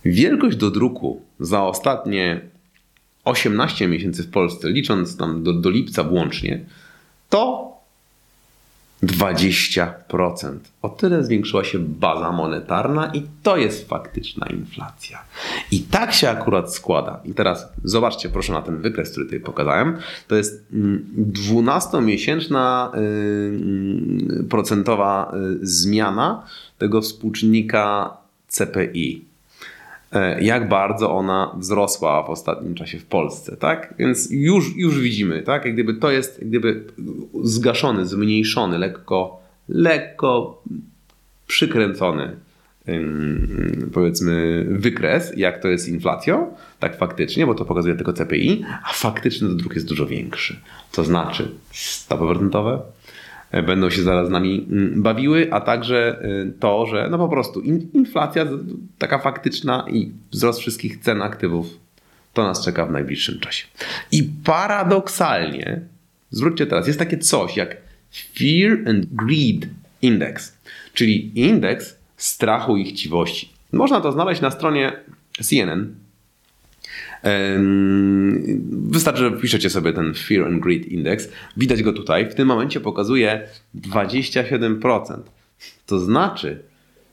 Wielkość 0.04 0.56
do 0.56 0.70
druku 0.70 1.22
za 1.40 1.62
ostatnie 1.62 2.40
18 3.24 3.88
miesięcy 3.88 4.22
w 4.22 4.30
Polsce, 4.30 4.70
licząc 4.70 5.16
tam 5.16 5.42
do, 5.42 5.52
do 5.52 5.70
lipca 5.70 6.04
włącznie, 6.04 6.60
to 7.30 7.71
20%. 9.02 10.58
O 10.82 10.88
tyle 10.88 11.24
zwiększyła 11.24 11.64
się 11.64 11.78
baza 11.78 12.32
monetarna 12.32 13.10
i 13.14 13.22
to 13.42 13.56
jest 13.56 13.88
faktyczna 13.88 14.46
inflacja. 14.46 15.18
I 15.70 15.80
tak 15.80 16.12
się 16.12 16.30
akurat 16.30 16.74
składa. 16.74 17.20
I 17.24 17.34
teraz 17.34 17.68
zobaczcie 17.84 18.28
proszę 18.28 18.52
na 18.52 18.62
ten 18.62 18.78
wykres, 18.78 19.10
który 19.10 19.26
tutaj 19.26 19.40
pokazałem. 19.40 19.98
To 20.28 20.36
jest 20.36 20.66
12-miesięczna 21.32 22.90
mm, 22.92 23.00
y, 24.30 24.40
y, 24.40 24.44
procentowa 24.44 25.32
y, 25.62 25.66
zmiana 25.66 26.42
tego 26.78 27.00
współczynnika 27.00 28.16
CPI. 28.48 29.31
E, 30.12 30.42
jak 30.42 30.68
bardzo 30.68 31.16
ona 31.16 31.54
wzrosła 31.58 32.22
w 32.22 32.30
ostatnim 32.30 32.74
czasie 32.74 32.98
w 32.98 33.06
Polsce, 33.06 33.56
tak? 33.56 33.94
Więc 33.98 34.30
już, 34.30 34.76
już 34.76 35.00
widzimy, 35.00 35.42
tak? 35.42 35.64
Jak 35.64 35.74
gdyby 35.74 35.94
to 35.94 36.10
jest 36.10 36.38
jak 36.38 36.48
gdyby 36.48 36.84
zgaszony, 37.42 38.06
zmniejszony, 38.06 38.78
lekko, 38.78 39.42
lekko 39.68 40.62
przykręcony 41.46 42.36
powiedzmy 43.92 44.66
wykres, 44.70 45.32
jak 45.36 45.62
to 45.62 45.68
jest 45.68 45.88
inflacją, 45.88 46.54
tak 46.78 46.98
faktycznie, 46.98 47.46
bo 47.46 47.54
to 47.54 47.64
pokazuje 47.64 47.94
tylko 47.94 48.12
CPI, 48.12 48.64
a 48.84 48.92
faktyczny 48.92 49.48
dodruk 49.48 49.74
jest 49.74 49.88
dużo 49.88 50.06
większy. 50.06 50.60
To 50.92 51.04
znaczy 51.04 51.50
stopy 51.72 52.24
procentowe, 52.26 52.80
będą 53.52 53.90
się 53.90 54.02
zaraz 54.02 54.28
z 54.28 54.30
nami 54.30 54.66
mm, 54.70 55.02
bawiły, 55.02 55.52
a 55.52 55.60
także 55.60 56.22
e, 56.22 56.50
to, 56.60 56.86
że 56.86 57.08
no 57.10 57.18
po 57.18 57.28
prostu 57.28 57.60
inflacja 57.94 58.46
taka 58.98 59.18
faktyczna 59.18 59.86
i 59.90 60.12
wzrost 60.30 60.60
wszystkich 60.60 60.98
cen 60.98 61.22
aktywów 61.22 61.66
to 62.32 62.42
nas 62.42 62.64
czeka 62.64 62.86
w 62.86 62.90
najbliższym 62.90 63.40
czasie. 63.40 63.66
I 64.12 64.22
paradoksalnie, 64.44 65.80
zwróćcie 66.30 66.66
teraz, 66.66 66.86
jest 66.86 66.98
takie 66.98 67.18
coś 67.18 67.56
jak 67.56 67.76
Fear 68.12 68.78
and 68.88 69.06
Greed 69.06 69.68
Index, 70.02 70.58
czyli 70.94 71.40
indeks 71.40 71.96
strachu 72.16 72.76
i 72.76 72.84
chciwości. 72.84 73.52
Można 73.72 74.00
to 74.00 74.12
znaleźć 74.12 74.40
na 74.40 74.50
stronie 74.50 74.92
CNN, 75.42 75.94
Wystarczy, 78.70 79.20
że 79.20 79.36
wpiszecie 79.36 79.70
sobie 79.70 79.92
ten 79.92 80.14
Fear 80.14 80.46
and 80.46 80.62
Greed 80.62 80.86
Index. 80.86 81.28
Widać 81.56 81.82
go 81.82 81.92
tutaj. 81.92 82.30
W 82.30 82.34
tym 82.34 82.48
momencie 82.48 82.80
pokazuje 82.80 83.48
27%. 83.74 85.20
To 85.86 85.98
znaczy, 85.98 86.62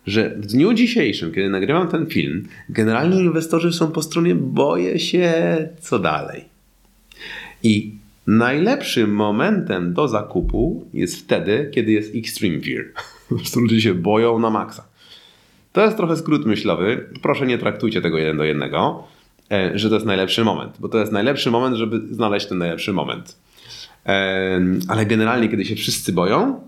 że 0.07 0.29
w 0.29 0.45
dniu 0.45 0.73
dzisiejszym, 0.73 1.31
kiedy 1.31 1.49
nagrywam 1.49 1.87
ten 1.87 2.05
film, 2.05 2.47
generalnie 2.69 3.19
inwestorzy 3.19 3.73
są 3.73 3.91
po 3.91 4.01
stronie 4.01 4.35
boję 4.35 4.99
się 4.99 5.33
co 5.79 5.99
dalej. 5.99 6.45
I 7.63 7.91
najlepszym 8.27 9.15
momentem 9.15 9.93
do 9.93 10.07
zakupu 10.07 10.87
jest 10.93 11.19
wtedy, 11.19 11.69
kiedy 11.73 11.91
jest 11.91 12.15
extreme 12.15 12.59
fear. 12.59 12.85
Po 13.29 13.35
prostu 13.35 13.59
ludzie 13.59 13.81
się 13.81 13.93
boją 13.93 14.39
na 14.39 14.49
maksa. 14.49 14.87
To 15.73 15.85
jest 15.85 15.97
trochę 15.97 16.17
skrót 16.17 16.45
myślowy. 16.45 17.05
Proszę 17.21 17.47
nie 17.47 17.57
traktujcie 17.57 18.01
tego 18.01 18.17
jeden 18.17 18.37
do 18.37 18.43
jednego. 18.43 19.07
E, 19.51 19.77
że 19.77 19.89
to 19.89 19.95
jest 19.95 20.07
najlepszy 20.07 20.43
moment, 20.43 20.77
bo 20.79 20.89
to 20.89 20.99
jest 20.99 21.11
najlepszy 21.11 21.51
moment, 21.51 21.75
żeby 21.75 22.01
znaleźć 22.11 22.45
ten 22.45 22.57
najlepszy 22.57 22.93
moment. 22.93 23.37
Ale 24.87 25.05
generalnie, 25.05 25.49
kiedy 25.49 25.65
się 25.65 25.75
wszyscy 25.75 26.13
boją, 26.13 26.61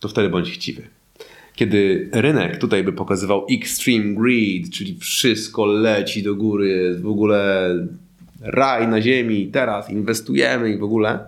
to 0.00 0.08
wtedy 0.08 0.28
bądź 0.28 0.50
chciwy. 0.50 0.82
Kiedy 1.54 2.08
rynek 2.12 2.58
tutaj 2.58 2.84
by 2.84 2.92
pokazywał 2.92 3.46
extreme 3.50 4.14
greed, 4.14 4.70
czyli 4.70 4.98
wszystko 5.00 5.66
leci 5.66 6.22
do 6.22 6.34
góry, 6.34 6.98
w 7.00 7.06
ogóle 7.06 7.70
raj 8.40 8.88
na 8.88 9.00
ziemi, 9.00 9.46
teraz 9.52 9.90
inwestujemy 9.90 10.70
i 10.70 10.78
w 10.78 10.82
ogóle, 10.82 11.18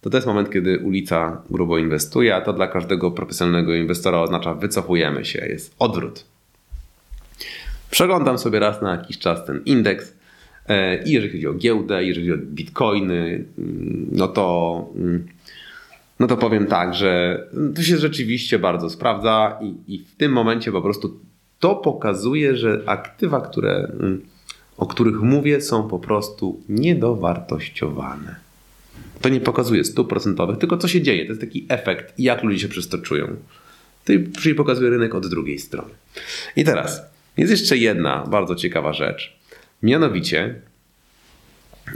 to 0.00 0.10
to 0.10 0.16
jest 0.16 0.26
moment, 0.26 0.50
kiedy 0.50 0.78
ulica 0.78 1.42
grubo 1.50 1.78
inwestuje, 1.78 2.36
a 2.36 2.40
to 2.40 2.52
dla 2.52 2.66
każdego 2.66 3.10
profesjonalnego 3.10 3.74
inwestora 3.74 4.20
oznacza 4.20 4.54
wycofujemy 4.54 5.24
się, 5.24 5.46
jest 5.46 5.74
odwrót. 5.78 6.24
Przeglądam 7.90 8.38
sobie 8.38 8.58
raz 8.58 8.82
na 8.82 8.90
jakiś 8.90 9.18
czas 9.18 9.46
ten 9.46 9.62
indeks, 9.64 10.12
E, 10.12 10.17
I 11.06 11.12
jeżeli 11.12 11.32
chodzi 11.32 11.46
o 11.46 11.54
giełdę, 11.54 12.04
jeżeli 12.04 12.28
chodzi 12.28 12.42
o 12.42 12.46
bitcoiny, 12.46 13.44
mm, 13.58 14.08
no 14.12 14.28
to, 14.28 14.86
mm, 14.96 15.26
no 16.20 16.26
to 16.26 16.36
powiem 16.36 16.66
tak, 16.66 16.94
że 16.94 17.42
to 17.74 17.82
się 17.82 17.96
rzeczywiście 17.96 18.58
bardzo 18.58 18.90
sprawdza 18.90 19.58
i, 19.62 19.94
i 19.94 19.98
w 19.98 20.16
tym 20.16 20.32
momencie 20.32 20.72
po 20.72 20.82
prostu 20.82 21.20
to 21.60 21.74
pokazuje, 21.74 22.56
że 22.56 22.82
aktywa, 22.86 23.40
które, 23.40 23.92
mm, 24.00 24.20
o 24.76 24.86
których 24.86 25.20
mówię, 25.20 25.60
są 25.60 25.88
po 25.88 25.98
prostu 25.98 26.60
niedowartościowane. 26.68 28.36
To 29.20 29.28
nie 29.28 29.40
pokazuje 29.40 29.84
stóp 29.84 30.08
procentowych, 30.08 30.58
tylko 30.58 30.76
co 30.76 30.88
się 30.88 31.02
dzieje. 31.02 31.24
To 31.24 31.28
jest 31.28 31.40
taki 31.40 31.66
efekt, 31.68 32.14
jak 32.18 32.42
ludzie 32.42 32.58
się 32.58 32.68
przez 32.68 32.88
to 32.88 32.98
czują. 32.98 33.36
Czyli 34.40 34.54
pokazuje 34.54 34.90
rynek 34.90 35.14
od 35.14 35.26
drugiej 35.26 35.58
strony. 35.58 35.90
I 36.56 36.64
teraz 36.64 37.02
jest 37.36 37.50
jeszcze 37.50 37.76
jedna 37.76 38.26
bardzo 38.30 38.54
ciekawa 38.54 38.92
rzecz. 38.92 39.37
Mianowicie, 39.82 40.60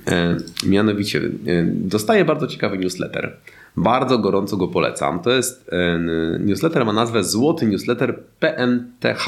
e, 0.07 0.37
mianowicie 0.67 1.19
e, 1.19 1.31
dostaję 1.67 2.25
bardzo 2.25 2.47
ciekawy 2.47 2.79
newsletter. 2.79 3.37
Bardzo 3.77 4.19
gorąco 4.19 4.57
go 4.57 4.69
polecam. 4.69 5.21
To 5.21 5.31
jest 5.31 5.71
e, 5.73 5.99
newsletter, 6.41 6.85
ma 6.87 6.93
nazwę 6.93 7.25
Złoty 7.25 7.67
Newsletter 7.67 8.21
PNTH. 8.41 9.25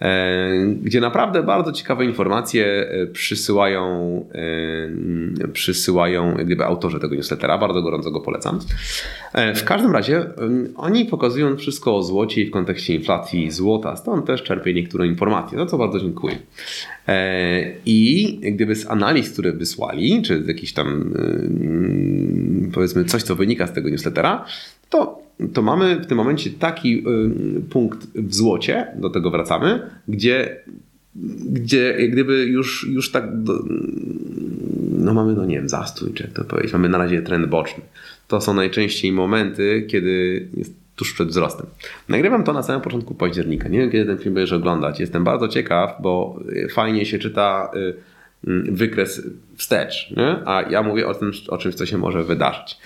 E, 0.00 0.50
gdzie 0.82 1.00
naprawdę 1.00 1.42
bardzo 1.42 1.72
ciekawe 1.72 2.04
informacje 2.04 2.66
e, 2.66 3.06
przysyłają, 3.06 3.84
e, 5.44 5.48
przysyłają 5.48 6.34
gdyby 6.34 6.64
autorzy 6.64 7.00
tego 7.00 7.14
newslettera. 7.14 7.58
Bardzo 7.58 7.82
gorąco 7.82 8.10
go 8.10 8.20
polecam. 8.20 8.58
W 9.54 9.64
każdym 9.64 9.92
razie 9.92 10.26
oni 10.76 11.04
pokazują 11.04 11.56
wszystko 11.56 11.96
o 11.96 12.02
złocie 12.02 12.42
i 12.42 12.46
w 12.46 12.50
kontekście 12.50 12.94
inflacji 12.94 13.50
złota, 13.50 13.96
stąd 13.96 14.26
też 14.26 14.42
czerpię 14.42 14.74
niektóre 14.74 15.06
informacje, 15.06 15.58
za 15.58 15.66
co 15.66 15.78
bardzo 15.78 16.00
dziękuję. 16.00 16.38
I 17.86 18.38
gdyby 18.42 18.76
z 18.76 18.90
analiz, 18.90 19.30
które 19.30 19.52
wysłali, 19.52 20.22
czy 20.22 20.44
z 20.44 20.48
jakiś 20.48 20.72
tam 20.72 21.14
powiedzmy 22.74 23.04
coś, 23.04 23.22
co 23.22 23.36
wynika 23.36 23.66
z 23.66 23.72
tego 23.72 23.88
newslettera, 23.88 24.44
to 24.90 25.29
to 25.54 25.62
mamy 25.62 25.96
w 25.96 26.06
tym 26.06 26.16
momencie 26.16 26.50
taki 26.50 26.98
y, 26.98 27.60
punkt 27.70 28.06
w 28.14 28.34
złocie, 28.34 28.86
do 28.96 29.10
tego 29.10 29.30
wracamy, 29.30 29.90
gdzie, 30.08 30.60
gdzie 31.52 31.96
jak 31.98 32.10
gdyby 32.10 32.44
już, 32.44 32.86
już 32.90 33.12
tak, 33.12 33.42
do, 33.42 33.64
no 34.90 35.14
mamy, 35.14 35.34
no 35.34 35.44
nie 35.44 35.56
wiem, 35.56 35.68
zastój, 35.68 36.12
czy 36.14 36.22
jak 36.22 36.32
to 36.32 36.44
powiedzieć, 36.44 36.72
mamy 36.72 36.88
na 36.88 36.98
razie 36.98 37.22
trend 37.22 37.46
boczny. 37.46 37.82
To 38.28 38.40
są 38.40 38.54
najczęściej 38.54 39.12
momenty, 39.12 39.86
kiedy 39.88 40.46
jest 40.54 40.74
tuż 40.96 41.12
przed 41.12 41.28
wzrostem. 41.28 41.66
Nagrywam 42.08 42.44
to 42.44 42.52
na 42.52 42.62
samym 42.62 42.82
początku 42.82 43.14
października. 43.14 43.68
Nie 43.68 43.78
wiem, 43.78 43.90
kiedy 43.90 44.06
ten 44.06 44.18
film 44.18 44.34
będziesz 44.34 44.52
oglądać. 44.52 45.00
Jestem 45.00 45.24
bardzo 45.24 45.48
ciekaw, 45.48 45.94
bo 46.02 46.40
fajnie 46.70 47.06
się 47.06 47.18
czyta 47.18 47.70
y, 47.74 47.78
y, 48.50 48.62
wykres 48.72 49.22
wstecz, 49.56 50.10
nie? 50.16 50.36
a 50.46 50.62
ja 50.62 50.82
mówię 50.82 51.08
o 51.08 51.14
tym, 51.14 51.30
o 51.48 51.58
czymś, 51.58 51.74
co 51.74 51.86
się 51.86 51.98
może 51.98 52.24
wydarzyć. 52.24 52.78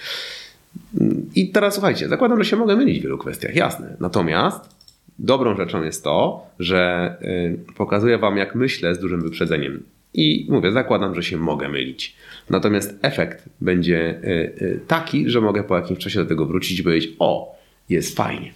I 1.35 1.51
teraz 1.51 1.75
słuchajcie, 1.75 2.09
zakładam, 2.09 2.39
że 2.43 2.51
się 2.51 2.57
mogę 2.57 2.77
mylić 2.77 3.01
w 3.01 3.03
wielu 3.03 3.19
kwestiach, 3.19 3.57
jasne. 3.57 3.97
Natomiast 4.01 4.75
dobrą 5.19 5.57
rzeczą 5.57 5.83
jest 5.83 6.05
to, 6.05 6.47
że 6.59 7.15
y, 7.23 7.75
pokazuję 7.77 8.19
Wam, 8.19 8.37
jak 8.37 8.55
myślę 8.55 8.95
z 8.95 8.99
dużym 8.99 9.23
wyprzedzeniem. 9.23 9.83
I 10.15 10.47
mówię, 10.51 10.73
zakładam, 10.73 11.15
że 11.15 11.23
się 11.23 11.37
mogę 11.37 11.69
mylić. 11.69 12.17
Natomiast 12.51 12.99
efekt 13.03 13.45
będzie 13.61 14.21
y, 14.25 14.29
y, 14.63 14.81
taki, 14.87 15.31
że 15.31 15.41
mogę 15.41 15.65
po 15.65 15.77
jakimś 15.77 15.99
czasie 15.99 16.19
do 16.19 16.27
tego 16.27 16.47
wrócić 16.47 16.79
i 16.79 16.83
powiedzieć: 16.83 17.13
O, 17.19 17.59
jest 17.89 18.17
fajnie. 18.17 18.53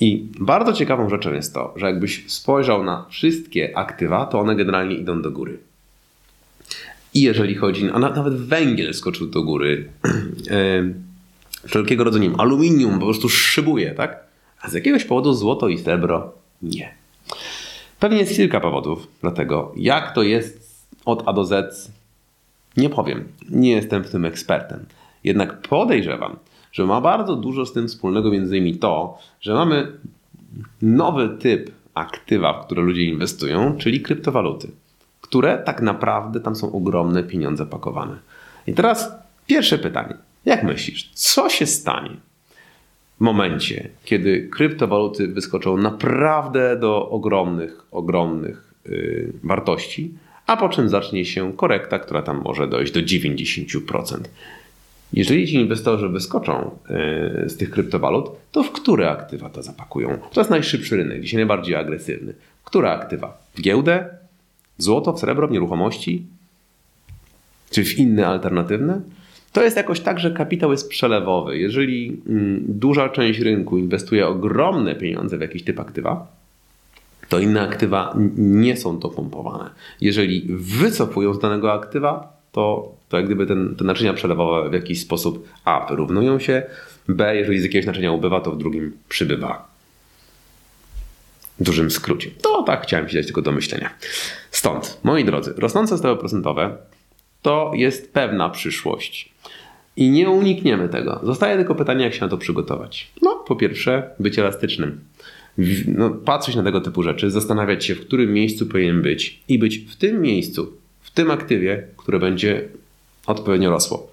I 0.00 0.28
bardzo 0.40 0.72
ciekawą 0.72 1.08
rzeczą 1.08 1.32
jest 1.34 1.54
to, 1.54 1.74
że 1.76 1.86
jakbyś 1.86 2.24
spojrzał 2.32 2.84
na 2.84 3.06
wszystkie 3.10 3.78
aktywa, 3.78 4.26
to 4.26 4.40
one 4.40 4.56
generalnie 4.56 4.94
idą 4.94 5.22
do 5.22 5.30
góry. 5.30 5.58
I 7.14 7.22
jeżeli 7.22 7.54
chodzi, 7.54 7.90
a 7.92 7.98
nawet 7.98 8.34
węgiel 8.34 8.94
skoczył 8.94 9.26
do 9.26 9.42
góry. 9.42 9.88
wszelkiego 11.68 12.04
rodzaju 12.04 12.34
aluminium 12.38 12.98
po 12.98 13.04
prostu 13.04 13.28
szybuje, 13.28 13.94
tak? 13.94 14.24
A 14.62 14.68
z 14.68 14.72
jakiegoś 14.72 15.04
powodu 15.04 15.32
złoto 15.32 15.68
i 15.68 15.78
srebro 15.78 16.32
nie. 16.62 16.94
Pewnie 18.00 18.18
jest 18.18 18.36
kilka 18.36 18.60
powodów, 18.60 19.08
dlatego 19.20 19.72
jak 19.76 20.14
to 20.14 20.22
jest 20.22 20.86
od 21.04 21.22
A 21.26 21.32
do 21.32 21.44
Z, 21.44 21.90
nie 22.76 22.90
powiem. 22.90 23.28
Nie 23.50 23.70
jestem 23.70 24.04
w 24.04 24.10
tym 24.10 24.24
ekspertem. 24.24 24.86
Jednak 25.24 25.62
podejrzewam, 25.62 26.36
że 26.72 26.86
ma 26.86 27.00
bardzo 27.00 27.36
dużo 27.36 27.66
z 27.66 27.72
tym 27.72 27.88
wspólnego 27.88 28.30
między 28.30 28.56
innymi 28.56 28.78
to, 28.78 29.18
że 29.40 29.54
mamy 29.54 29.92
nowy 30.82 31.28
typ 31.28 31.70
aktywa, 31.94 32.52
w 32.52 32.66
które 32.66 32.82
ludzie 32.82 33.04
inwestują, 33.04 33.76
czyli 33.76 34.00
kryptowaluty, 34.00 34.70
które 35.20 35.58
tak 35.58 35.82
naprawdę 35.82 36.40
tam 36.40 36.56
są 36.56 36.72
ogromne 36.72 37.22
pieniądze 37.22 37.66
pakowane. 37.66 38.18
I 38.66 38.74
teraz 38.74 39.12
pierwsze 39.46 39.78
pytanie. 39.78 40.14
Jak 40.44 40.64
myślisz, 40.64 41.10
co 41.14 41.48
się 41.48 41.66
stanie 41.66 42.16
w 43.16 43.20
momencie, 43.20 43.88
kiedy 44.04 44.48
kryptowaluty 44.48 45.28
wyskoczą 45.28 45.76
naprawdę 45.76 46.76
do 46.76 47.10
ogromnych, 47.10 47.82
ogromnych 47.90 48.74
yy, 48.86 49.32
wartości, 49.42 50.14
a 50.46 50.56
po 50.56 50.68
czym 50.68 50.88
zacznie 50.88 51.24
się 51.24 51.52
korekta, 51.52 51.98
która 51.98 52.22
tam 52.22 52.42
może 52.44 52.68
dojść 52.68 52.92
do 52.92 53.00
90%? 53.00 54.20
Jeżeli 55.12 55.48
ci 55.48 55.54
inwestorzy 55.54 56.08
wyskoczą 56.08 56.70
e, 56.88 57.48
z 57.48 57.56
tych 57.56 57.70
kryptowalut, 57.70 58.30
to 58.52 58.62
w 58.62 58.72
które 58.72 59.10
aktywa 59.10 59.50
to 59.50 59.62
zapakują? 59.62 60.18
To 60.32 60.40
jest 60.40 60.50
najszybszy 60.50 60.96
rynek, 60.96 61.22
dzisiaj 61.22 61.38
najbardziej 61.38 61.74
agresywny. 61.74 62.34
Które 62.64 62.90
aktywa? 62.90 63.38
W 63.54 63.60
giełdę? 63.62 64.08
Złoto, 64.78 65.12
w 65.12 65.20
srebro, 65.20 65.48
w 65.48 65.50
nieruchomości? 65.50 66.26
Czy 67.70 67.84
w 67.84 67.98
inne 67.98 68.26
alternatywne? 68.26 69.00
To 69.52 69.62
jest 69.62 69.76
jakoś 69.76 70.00
tak, 70.00 70.20
że 70.20 70.30
kapitał 70.30 70.70
jest 70.70 70.88
przelewowy. 70.88 71.58
Jeżeli 71.58 72.22
mm, 72.28 72.64
duża 72.68 73.08
część 73.08 73.40
rynku 73.40 73.78
inwestuje 73.78 74.26
ogromne 74.26 74.94
pieniądze 74.94 75.38
w 75.38 75.40
jakiś 75.40 75.64
typ 75.64 75.80
aktywa, 75.80 76.26
to 77.28 77.38
inne 77.38 77.62
aktywa 77.62 78.14
nie 78.36 78.76
są 78.76 78.98
to 78.98 79.08
pompowane. 79.08 79.70
Jeżeli 80.00 80.46
wycofują 80.56 81.34
z 81.34 81.38
danego 81.38 81.72
aktywa, 81.72 82.32
to, 82.52 82.92
to 83.08 83.16
jak 83.16 83.26
gdyby 83.26 83.46
ten, 83.46 83.76
te 83.76 83.84
naczynia 83.84 84.12
przelewowe 84.12 84.70
w 84.70 84.72
jakiś 84.72 85.00
sposób 85.00 85.48
A 85.64 85.86
wyrównują 85.88 86.38
się, 86.38 86.62
B, 87.08 87.36
jeżeli 87.36 87.60
z 87.60 87.62
jakiegoś 87.62 87.86
naczynia 87.86 88.12
ubywa, 88.12 88.40
to 88.40 88.50
w 88.50 88.58
drugim 88.58 88.92
przybywa. 89.08 89.70
W 91.60 91.62
dużym 91.62 91.90
skrócie. 91.90 92.30
To 92.42 92.62
tak 92.62 92.82
chciałem 92.82 93.08
się 93.08 93.16
dać 93.16 93.26
tylko 93.26 93.42
do 93.42 93.52
myślenia. 93.52 93.90
Stąd, 94.50 94.98
moi 95.02 95.24
drodzy, 95.24 95.54
rosnące 95.58 95.98
stopy 95.98 96.20
procentowe 96.20 96.76
to 97.42 97.72
jest 97.74 98.12
pewna 98.12 98.48
przyszłość. 98.48 99.30
I 100.00 100.10
nie 100.10 100.30
unikniemy 100.30 100.88
tego. 100.88 101.20
Zostaje 101.22 101.56
tylko 101.56 101.74
pytanie, 101.74 102.04
jak 102.04 102.14
się 102.14 102.20
na 102.20 102.28
to 102.28 102.38
przygotować. 102.38 103.10
No, 103.22 103.44
po 103.46 103.56
pierwsze, 103.56 104.10
być 104.20 104.38
elastycznym. 104.38 105.00
No, 105.86 106.10
patrzeć 106.10 106.56
na 106.56 106.62
tego 106.62 106.80
typu 106.80 107.02
rzeczy, 107.02 107.30
zastanawiać 107.30 107.84
się, 107.84 107.94
w 107.94 108.00
którym 108.00 108.32
miejscu 108.32 108.66
powinien 108.66 109.02
być 109.02 109.40
i 109.48 109.58
być 109.58 109.78
w 109.78 109.96
tym 109.96 110.22
miejscu, 110.22 110.72
w 111.00 111.10
tym 111.10 111.30
aktywie, 111.30 111.86
które 111.96 112.18
będzie 112.18 112.68
odpowiednio 113.26 113.70
rosło. 113.70 114.09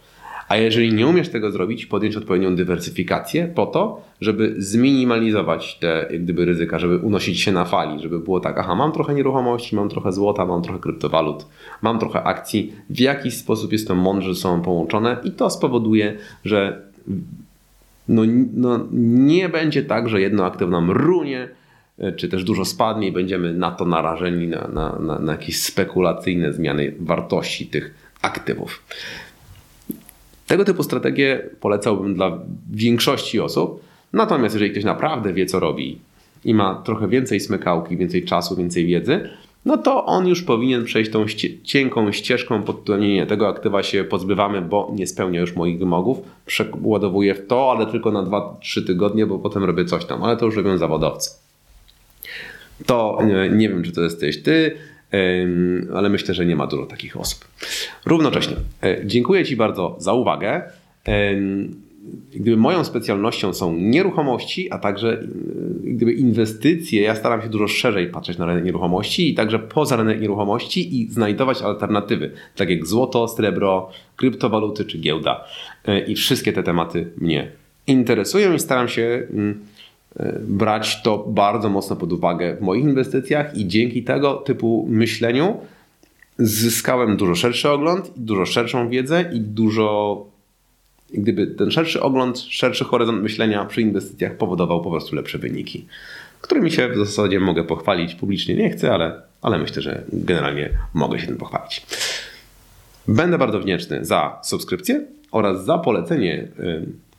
A 0.50 0.58
jeżeli 0.58 0.94
nie 0.94 1.08
umiesz 1.08 1.30
tego 1.30 1.52
zrobić, 1.52 1.86
podjąć 1.86 2.16
odpowiednią 2.16 2.56
dywersyfikację 2.56 3.48
po 3.56 3.66
to, 3.66 4.02
żeby 4.22 4.56
zminimalizować 4.58 5.78
te 5.80 6.08
jak 6.12 6.24
gdyby 6.24 6.46
ryzyka, 6.46 6.80
żeby 6.80 6.98
unosić 6.98 7.40
się 7.40 7.52
na 7.52 7.66
fali, 7.66 8.02
żeby 8.02 8.20
było 8.20 8.40
tak, 8.40 8.58
aha, 8.58 8.76
mam 8.76 8.92
trochę 8.92 9.14
nieruchomości, 9.14 9.76
mam 9.76 9.90
trochę 9.90 10.12
złota, 10.12 10.46
mam 10.46 10.62
trochę 10.62 10.80
kryptowalut, 10.80 11.46
mam 11.82 12.00
trochę 12.00 12.24
akcji, 12.24 12.74
w 12.90 13.00
jakiś 13.00 13.38
sposób 13.38 13.72
jest 13.72 13.88
to 13.88 13.96
mądrze 13.96 14.34
ze 14.34 14.42
sobą 14.42 14.62
połączone 14.62 15.18
i 15.24 15.32
to 15.32 15.50
spowoduje, 15.50 16.18
że 16.46 16.82
no, 18.08 18.22
no, 18.54 18.88
nie 18.92 19.50
będzie 19.50 19.84
tak, 19.84 20.10
że 20.10 20.22
jedno 20.22 20.46
aktyw 20.46 20.70
nam 20.70 20.92
runie, 20.92 21.50
e, 22.00 22.12
czy 22.12 22.30
też 22.30 22.44
dużo 22.44 22.66
spadnie 22.66 23.08
i 23.08 23.12
będziemy 23.12 23.54
na 23.54 23.72
to 23.72 23.86
narażeni, 23.86 24.48
na, 24.48 24.68
na, 24.68 25.00
na, 25.00 25.20
na 25.20 25.32
jakieś 25.32 25.62
spekulacyjne 25.62 26.54
zmiany 26.54 26.94
wartości 27.00 27.68
tych 27.68 27.94
aktywów. 28.22 28.84
Tego 30.48 30.66
typu 30.66 30.84
strategię 30.84 31.50
polecałbym 31.60 32.14
dla 32.14 32.40
większości 32.72 33.40
osób. 33.40 33.84
Natomiast 34.14 34.56
jeżeli 34.56 34.72
ktoś 34.72 34.84
naprawdę 34.84 35.34
wie, 35.34 35.46
co 35.46 35.60
robi 35.60 36.00
i 36.46 36.54
ma 36.54 36.76
trochę 36.76 37.08
więcej 37.08 37.40
smykałki, 37.40 37.98
więcej 37.98 38.26
czasu, 38.26 38.56
więcej 38.56 38.86
wiedzy, 38.86 39.30
no 39.68 39.78
to 39.78 40.06
on 40.06 40.28
już 40.28 40.44
powinien 40.44 40.86
przejść 40.86 41.12
tą 41.12 41.26
cienką 41.64 42.12
ścieżką 42.12 42.64
pod 42.64 42.80
tytułem 42.80 43.02
nie, 43.02 43.14
nie, 43.14 43.26
tego 43.26 43.48
aktywa 43.48 43.84
się 43.84 44.04
pozbywamy, 44.04 44.62
bo 44.62 44.92
nie 44.96 45.08
spełnia 45.08 45.40
już 45.40 45.56
moich 45.56 45.80
wymogów. 45.80 46.18
Przeładowuję 46.46 47.36
w 47.36 47.48
to, 47.48 47.72
ale 47.72 47.86
tylko 47.86 48.12
na 48.12 48.24
2-3 48.24 48.86
tygodnie, 48.88 49.26
bo 49.26 49.40
potem 49.40 49.64
robię 49.64 49.86
coś 49.86 50.06
tam, 50.06 50.24
ale 50.24 50.38
to 50.38 50.46
już 50.46 50.56
robią 50.56 50.78
zawodowcy. 50.78 51.30
To 52.86 53.20
nie, 53.26 53.58
nie 53.58 53.70
wiem, 53.70 53.84
czy 53.84 53.92
to 53.92 54.02
jesteś 54.02 54.44
ty, 54.44 54.78
ale 55.96 56.10
myślę, 56.10 56.34
że 56.34 56.46
nie 56.46 56.56
ma 56.56 56.68
dużo 56.68 56.86
takich 56.86 57.18
osób. 57.18 57.46
Równocześnie 58.06 58.56
e, 58.84 59.02
dziękuję 59.06 59.46
Ci 59.46 59.56
bardzo 59.56 59.96
za 60.00 60.14
uwagę. 60.14 60.62
Gdyby 62.32 62.58
moją 62.58 62.84
specjalnością 62.84 63.54
są 63.54 63.76
nieruchomości, 63.76 64.72
a 64.72 64.78
także 64.78 65.14
e, 65.14 65.26
gdyby 65.84 66.14
inwestycje, 66.14 67.02
ja 67.02 67.16
staram 67.16 67.42
się 67.42 67.50
dużo 67.50 67.68
szerzej 67.68 68.08
patrzeć 68.08 68.38
na 68.38 68.46
rynek 68.46 68.66
nieruchomości 68.66 69.32
i 69.32 69.36
także 69.36 69.60
poza 69.60 69.96
rynek 69.96 70.22
nieruchomości 70.22 71.02
i 71.02 71.12
znajdować 71.12 71.62
alternatywy, 71.62 72.32
tak 72.56 72.70
jak 72.70 72.88
złoto, 72.88 73.28
srebro, 73.28 73.90
kryptowaluty 74.16 74.86
czy 74.86 74.98
giełda. 74.98 75.46
E, 75.86 76.00
I 76.00 76.16
wszystkie 76.16 76.54
te 76.54 76.64
tematy 76.64 77.12
mnie 77.18 77.52
interesują 77.88 78.54
i 78.54 78.60
staram 78.60 78.88
się 78.88 79.28
mm, 79.32 79.60
brać 80.40 81.02
to 81.02 81.18
bardzo 81.18 81.70
mocno 81.70 81.96
pod 81.96 82.14
uwagę 82.14 82.56
w 82.56 82.62
moich 82.62 82.84
inwestycjach 82.84 83.58
i 83.58 83.68
dzięki 83.68 84.04
tego 84.04 84.34
typu 84.34 84.88
myśleniu 84.90 85.58
zyskałem 86.38 87.18
dużo 87.18 87.36
szerszy 87.36 87.70
ogląd, 87.70 88.12
dużo 88.16 88.46
szerszą 88.46 88.90
wiedzę 88.90 89.30
i 89.34 89.40
dużo 89.40 90.26
gdyby 91.14 91.48
ten 91.48 91.72
szerszy 91.72 92.02
ogląd, 92.02 92.40
szerszy 92.40 92.84
horyzont 92.84 93.24
myślenia 93.24 93.66
przy 93.66 93.82
inwestycjach 93.82 94.38
powodował 94.38 94.82
po 94.82 94.92
prostu 94.92 95.16
lepsze 95.16 95.38
wyniki, 95.38 95.86
którymi 96.42 96.72
się 96.72 96.90
w 96.90 96.98
zasadzie 96.98 97.40
mogę 97.40 97.64
pochwalić. 97.64 98.16
Publicznie 98.16 98.56
nie 98.56 98.70
chcę, 98.70 98.94
ale, 98.94 99.22
ale 99.42 99.58
myślę, 99.58 99.82
że 99.82 100.04
generalnie 100.14 100.70
mogę 100.94 101.20
się 101.20 101.28
tym 101.28 101.38
pochwalić. 101.38 101.86
Będę 103.08 103.38
bardzo 103.38 103.60
wdzięczny 103.60 104.06
za 104.06 104.40
subskrypcję 104.44 105.06
oraz 105.32 105.66
za 105.66 105.78
polecenie 105.78 106.48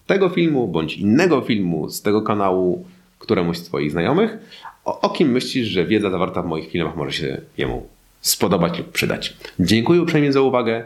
tego 0.08 0.28
filmu 0.28 0.68
bądź 0.68 0.96
innego 0.96 1.40
filmu 1.40 1.90
z 1.90 2.02
tego 2.02 2.22
kanału 2.22 2.84
któremuś 3.18 3.58
z 3.58 3.62
Twoich 3.62 3.90
znajomych, 3.90 4.38
o, 4.84 5.00
o 5.00 5.10
kim 5.10 5.28
myślisz, 5.32 5.66
że 5.66 5.86
wiedza 5.86 6.10
zawarta 6.10 6.42
w 6.42 6.46
moich 6.46 6.70
filmach 6.70 6.96
może 6.96 7.12
się 7.12 7.40
jemu 7.58 7.86
spodobać 8.20 8.78
lub 8.78 8.92
przydać. 8.92 9.36
Dziękuję 9.60 10.02
uprzejmie 10.02 10.32
za 10.32 10.40
uwagę 10.40 10.84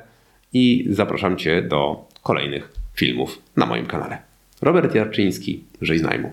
i 0.52 0.86
zapraszam 0.90 1.36
Cię 1.36 1.62
do 1.62 2.04
kolejnych 2.22 2.72
filmów 2.94 3.38
na 3.56 3.66
moim 3.66 3.86
kanale. 3.86 4.18
Robert 4.62 4.94
Jarczyński, 4.94 5.64
Żyj 5.80 5.98
z 5.98 6.02
najmu. 6.02 6.30